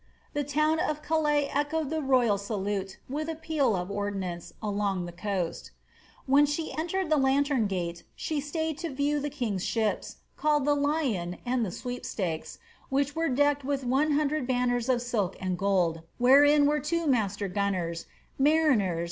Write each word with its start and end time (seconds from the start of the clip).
The 0.33 0.43
town 0.43 0.79
of 0.79 1.03
Calais 1.03 1.47
echoed 1.53 1.91
the 1.91 2.01
royal 2.01 2.39
salute 2.39 2.97
with 3.07 3.29
a 3.29 3.35
peal 3.35 3.75
of 3.75 3.91
ordnance 3.91 4.51
along 4.59 5.05
the 5.05 5.11
coast 5.11 5.65
^ 5.73 5.79
When 6.25 6.47
she 6.47 6.73
entered 6.75 7.11
the 7.11 7.17
lantern 7.21 7.67
gate 7.67 8.03
she 8.15 8.41
staid 8.41 8.79
to 8.79 8.89
view 8.89 9.19
the 9.19 9.29
kiiig'i 9.29 9.61
ships, 9.61 10.15
called 10.37 10.65
the 10.65 10.75
^Lyon' 10.75 11.37
and 11.45 11.63
the 11.63 11.69
^Sweepstakes,' 11.69 12.57
which 12.89 13.15
were 13.15 13.29
decked 13.29 13.63
M 13.63 13.69
ith 13.69 13.83
one 13.83 14.13
hundred 14.13 14.47
banners 14.47 14.89
of 14.89 15.03
silk 15.03 15.37
and 15.39 15.55
gold, 15.55 16.01
wherein 16.17 16.65
were 16.65 16.79
two 16.79 17.05
master 17.05 17.47
gunners,» 17.47 18.05
State 18.33 18.43
Paper 18.43 18.75
MS. 18.75 18.99